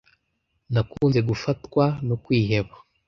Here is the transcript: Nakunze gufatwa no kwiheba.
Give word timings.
Nakunze 0.73 1.19
gufatwa 1.29 1.83
no 2.07 2.15
kwiheba. 2.23 2.73